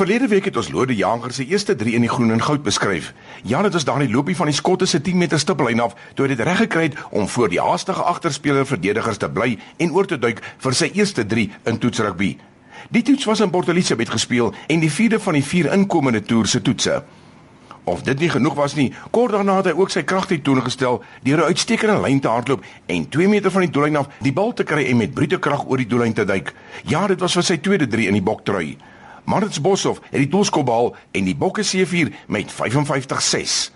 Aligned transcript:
Verlede 0.00 0.28
week 0.28 0.46
het 0.48 0.56
ons 0.56 0.70
Lode 0.72 0.94
Jager 0.96 1.32
se 1.32 1.44
eerste 1.44 1.74
3 1.76 1.92
in 1.92 2.00
die 2.00 2.08
groen 2.08 2.30
en 2.32 2.40
goud 2.42 2.62
beskryf. 2.64 3.10
Ja, 3.44 3.60
dit 3.62 3.72
was 3.72 3.84
daar 3.84 3.98
die 4.00 4.08
loopie 4.08 4.36
van 4.36 4.48
die 4.48 4.54
skotte 4.56 4.86
se 4.86 5.00
10 5.00 5.18
meter 5.20 5.38
stippellyn 5.38 5.82
af 5.84 5.92
toe 6.14 6.24
hy 6.24 6.30
dit 6.32 6.40
reg 6.40 6.56
gekry 6.62 6.86
het 6.86 6.94
om 7.10 7.26
voor 7.28 7.50
die 7.52 7.60
haastige 7.60 8.06
agterspeler 8.08 8.64
verdedigers 8.64 9.20
te 9.20 9.28
bly 9.28 9.58
en 9.76 9.92
oor 9.92 10.06
te 10.08 10.16
duik 10.18 10.40
vir 10.64 10.76
sy 10.78 10.88
eerste 10.96 11.26
3 11.28 11.44
in 11.68 11.80
toetsrugby. 11.82 12.30
Die 12.88 13.02
toets 13.04 13.28
was 13.28 13.42
in 13.44 13.52
Port 13.52 13.68
Elizabeth 13.68 14.08
gespeel 14.08 14.54
en 14.72 14.80
die 14.80 14.88
vierde 14.90 15.20
van 15.20 15.36
die 15.36 15.44
vier 15.44 15.68
inkomende 15.76 16.22
toer 16.24 16.48
se 16.48 16.62
toetse. 16.64 17.02
Of 17.84 18.00
dit 18.08 18.24
nie 18.24 18.30
genoeg 18.32 18.56
was 18.56 18.78
nie, 18.80 18.94
kort 19.12 19.36
daarna 19.36 19.58
het 19.58 19.68
hy 19.68 19.74
ook 19.76 19.92
sy 19.92 20.00
kragte 20.00 20.38
toongestel 20.40 21.02
deur 21.28 21.44
'n 21.44 21.52
uitstekende 21.52 22.00
lyn 22.00 22.20
te 22.20 22.28
hardloop 22.32 22.64
en 22.86 23.08
2 23.08 23.28
meter 23.28 23.50
van 23.50 23.68
die 23.68 23.70
doellyn 23.70 24.00
af 24.00 24.08
die 24.20 24.32
bal 24.32 24.54
te 24.54 24.64
kry 24.64 24.88
en 24.88 24.96
met 24.96 25.12
brute 25.12 25.38
krag 25.38 25.68
oor 25.68 25.76
die 25.76 25.86
doellyn 25.86 26.16
te 26.16 26.24
duik. 26.24 26.54
Ja, 26.84 27.06
dit 27.06 27.20
was 27.20 27.36
vir 27.36 27.42
sy 27.42 27.56
tweede 27.56 27.86
3 27.86 28.06
in 28.06 28.16
die 28.16 28.24
boktrui. 28.24 28.78
Marits 29.24 29.60
Boshoff 29.60 30.00
het 30.10 30.20
die 30.20 30.28
doelskop 30.28 30.66
behaal 30.66 30.94
en 31.12 31.24
die 31.24 31.36
Bokke 31.36 31.62
seëvier 31.62 32.12
met 32.28 32.52
55-6. 32.52 33.70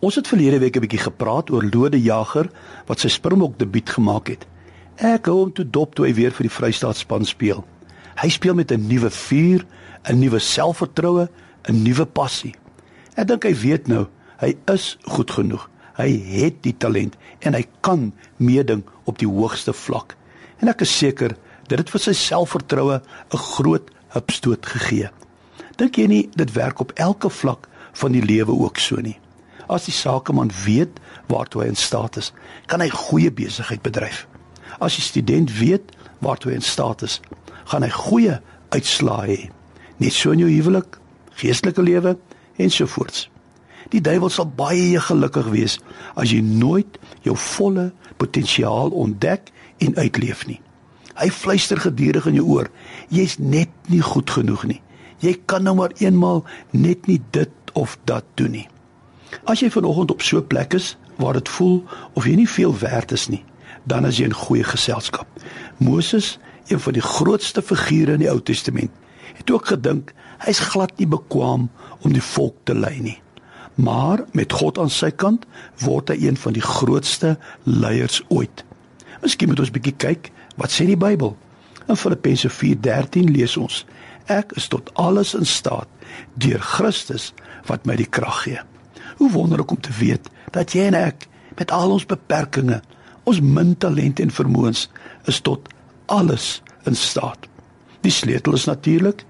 Ons 0.00 0.16
het 0.16 0.28
verlede 0.28 0.58
week 0.58 0.76
'n 0.76 0.80
bietjie 0.80 1.04
gepraat 1.04 1.50
oor 1.50 1.64
Lode 1.72 2.00
Jager 2.00 2.50
wat 2.86 3.00
sy 3.00 3.08
Springbok 3.08 3.58
debuut 3.58 3.90
gemaak 3.90 4.28
het. 4.28 4.46
Ek 4.96 5.26
hou 5.26 5.36
hom 5.36 5.52
toe 5.52 5.64
dop 5.64 5.94
toe 5.94 6.06
hy 6.06 6.14
weer 6.14 6.32
vir 6.32 6.48
die 6.48 6.56
Vrystaatspan 6.56 7.24
speel. 7.24 7.64
Hy 8.16 8.28
speel 8.28 8.54
met 8.54 8.72
'n 8.72 8.86
nuwe 8.86 9.10
vuur, 9.10 9.66
'n 10.08 10.18
nuwe 10.18 10.38
selfvertroue, 10.38 11.28
'n 11.68 11.82
nuwe 11.82 12.06
passie. 12.06 12.54
Ek 13.16 13.26
dink 13.26 13.44
hy 13.44 13.54
weet 13.54 13.88
nou, 13.88 14.06
hy 14.40 14.56
is 14.72 14.96
goed 15.04 15.30
genoeg. 15.30 15.68
Hy 15.96 16.08
het 16.40 16.62
die 16.62 16.76
talent 16.76 17.16
en 17.40 17.54
hy 17.54 17.64
kan 17.80 18.12
meeding 18.36 18.84
op 19.04 19.18
die 19.18 19.28
hoogste 19.28 19.72
vlak. 19.72 20.16
En 20.60 20.68
ek 20.68 20.80
is 20.80 20.98
seker 20.98 21.36
dit 21.68 21.78
het 21.78 21.90
vir 21.90 22.00
sy 22.00 22.12
selfvertroue 22.12 23.00
'n 23.32 23.36
groot 23.36 23.90
hupstoot 24.14 24.66
gegee. 24.66 25.10
Dink 25.80 25.96
jy 25.96 26.06
nie 26.10 26.24
dit 26.36 26.52
werk 26.52 26.80
op 26.80 26.92
elke 27.00 27.30
vlak 27.30 27.68
van 28.02 28.12
die 28.12 28.24
lewe 28.24 28.52
ook 28.52 28.78
so 28.78 29.00
nie? 29.00 29.16
As 29.70 29.86
die 29.86 29.94
sakeman 29.94 30.50
weet 30.64 30.98
waartoe 31.30 31.62
hy 31.62 31.70
in 31.70 31.78
staat 31.78 32.18
is, 32.18 32.32
kan 32.66 32.82
hy 32.82 32.90
goeie 32.90 33.30
besigheid 33.30 33.82
bedryf. 33.86 34.26
As 34.82 34.96
die 34.98 35.04
student 35.04 35.52
weet 35.58 35.94
waartoe 36.24 36.52
hy 36.52 36.58
in 36.58 36.66
staat 36.66 37.04
is, 37.06 37.20
gaan 37.70 37.86
hy 37.86 37.92
goeie 37.94 38.40
uitslae 38.74 39.28
hê. 39.30 39.40
Net 40.02 40.16
so 40.16 40.34
in 40.34 40.42
jou 40.42 40.50
huwelik, 40.50 40.98
geestelike 41.38 41.82
lewe 41.82 42.16
ensovoorts. 42.60 43.28
Die 43.90 44.02
duiwel 44.04 44.30
sal 44.30 44.46
baie 44.46 45.00
gelukkig 45.02 45.48
wees 45.54 45.78
as 46.18 46.32
jy 46.34 46.42
nooit 46.44 46.98
jou 47.26 47.36
volle 47.36 47.90
potensiaal 48.20 48.92
ontdek 48.94 49.50
en 49.80 49.96
uitleef 49.96 50.44
nie. 50.46 50.60
Hy 51.20 51.28
fluister 51.30 51.80
gedurig 51.80 52.26
in 52.26 52.38
jou 52.38 52.46
oor. 52.48 52.70
Jy's 53.12 53.36
net 53.38 53.70
nie 53.92 54.00
goed 54.00 54.30
genoeg 54.30 54.64
nie. 54.70 54.80
Jy 55.20 55.36
kan 55.46 55.66
nou 55.66 55.74
maar 55.76 55.92
eenmal 56.00 56.44
net 56.72 57.06
nie 57.06 57.20
dit 57.36 57.74
of 57.76 57.98
dat 58.08 58.24
doen 58.40 58.54
nie. 58.56 58.68
As 59.44 59.60
jy 59.60 59.68
vanoggend 59.70 60.10
op 60.10 60.22
so 60.22 60.38
'n 60.38 60.46
plek 60.46 60.74
is 60.74 60.96
waar 61.16 61.34
dit 61.34 61.48
voel 61.48 61.84
of 62.14 62.24
jy 62.24 62.34
nie 62.34 62.48
veel 62.48 62.78
werd 62.78 63.12
is 63.12 63.28
nie, 63.28 63.44
dan 63.84 64.06
is 64.06 64.16
jy 64.16 64.24
in 64.24 64.34
goeie 64.34 64.64
geselskap. 64.64 65.26
Moses, 65.76 66.38
een 66.68 66.80
van 66.80 66.92
die 66.92 67.02
grootste 67.02 67.62
figure 67.62 68.12
in 68.12 68.18
die 68.18 68.30
Ou 68.30 68.40
Testament, 68.40 68.90
het 69.34 69.50
ook 69.50 69.66
gedink 69.66 70.14
hy's 70.38 70.58
glad 70.58 70.92
nie 70.98 71.06
bekwam 71.06 71.70
om 72.00 72.12
die 72.12 72.22
volk 72.22 72.56
te 72.64 72.74
lei 72.74 73.00
nie. 73.00 73.22
Maar 73.74 74.24
met 74.32 74.52
God 74.52 74.78
aan 74.78 74.90
sy 74.90 75.10
kant 75.10 75.46
word 75.84 76.08
hy 76.08 76.26
een 76.26 76.36
van 76.36 76.52
die 76.52 76.64
grootste 76.64 77.38
leiers 77.64 78.22
ooit. 78.28 78.64
Miskien 79.22 79.48
moet 79.48 79.60
ons 79.60 79.70
bietjie 79.70 79.96
kyk 79.96 80.30
Wat 80.60 80.72
sê 80.74 80.84
die 80.84 80.98
Bybel? 81.00 81.32
In 81.88 81.96
Filippense 81.96 82.50
4:13 82.52 83.32
lees 83.32 83.56
ons: 83.56 83.84
Ek 84.28 84.52
is 84.60 84.68
tot 84.68 84.90
alles 84.94 85.32
in 85.34 85.46
staat 85.48 85.88
deur 86.34 86.60
Christus 86.60 87.32
wat 87.66 87.86
my 87.86 87.96
die 87.96 88.08
krag 88.08 88.42
gee. 88.44 88.60
Hoe 89.16 89.30
wonderlik 89.30 89.70
om 89.70 89.80
te 89.80 89.92
weet 89.98 90.28
dat 90.52 90.74
jy 90.76 90.90
en 90.90 90.98
ek 90.98 91.26
met 91.56 91.72
al 91.72 91.90
ons 91.96 92.06
beperkings, 92.06 92.84
ons 93.24 93.40
min 93.40 93.72
talente 93.76 94.22
en 94.22 94.30
vermoëns 94.30 94.88
is 95.30 95.40
tot 95.40 95.68
alles 96.06 96.62
in 96.84 96.96
staat. 96.96 97.48
Die 98.04 98.12
sleutel 98.12 98.54
is 98.54 98.68
natuurlik 98.68 99.24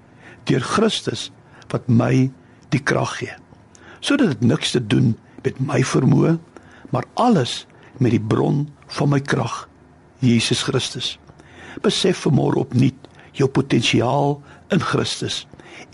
deur 0.51 0.61
Christus 0.61 1.31
wat 1.71 1.89
my 1.89 2.31
die 2.75 2.83
krag 2.83 3.19
gee. 3.23 3.35
Sodat 4.01 4.35
dit 4.35 4.47
niks 4.51 4.75
te 4.75 4.83
doen 4.83 5.15
met 5.45 5.59
my 5.61 5.83
vermoë, 5.85 6.39
maar 6.91 7.07
alles 7.15 7.67
met 7.99 8.11
die 8.11 8.23
bron 8.23 8.67
van 8.99 9.09
my 9.09 9.21
krag 9.21 9.69
Jesus 10.21 10.63
Christus. 10.63 11.19
Besef 11.83 12.27
vanmôre 12.27 12.61
opnuut 12.65 13.09
jou 13.33 13.49
potensiaal 13.49 14.41
in 14.69 14.81
Christus 14.81 15.47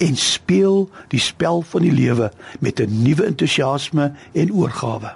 en 0.02 0.16
speel 0.16 0.88
die 1.12 1.20
spel 1.20 1.62
van 1.62 1.84
die 1.84 1.92
lewe 1.92 2.30
met 2.60 2.80
'n 2.80 3.02
nuwe 3.02 3.24
entoesiasme 3.24 4.12
en 4.32 4.52
oorgawe. 4.52 5.14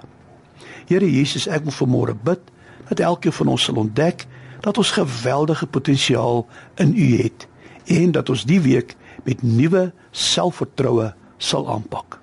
Here 0.87 1.11
Jesus, 1.11 1.47
ek 1.47 1.63
wil 1.63 1.73
vanmôre 1.73 2.15
bid 2.23 2.39
dat 2.87 2.99
elkeen 2.99 3.33
van 3.33 3.47
ons 3.47 3.63
sal 3.63 3.75
ontdek 3.75 4.25
dat 4.61 4.77
ons 4.77 4.91
geweldige 4.91 5.67
potensiaal 5.67 6.47
in 6.75 6.93
U 6.97 7.17
het 7.17 7.47
en 7.85 8.11
dat 8.11 8.29
ons 8.29 8.45
die 8.45 8.61
week 8.61 8.95
met 9.23 9.41
nuwe 9.41 9.91
selfvertroue 10.11 11.13
sal 11.37 11.69
aanpak. 11.69 12.19